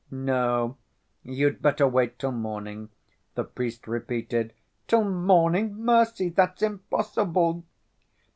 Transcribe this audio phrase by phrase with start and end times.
[0.09, 0.77] "No,
[1.21, 2.89] you'd better wait till morning,"
[3.35, 4.51] the priest repeated.
[4.87, 5.75] "Till morning?
[5.85, 6.29] Mercy!
[6.29, 7.63] that's impossible!"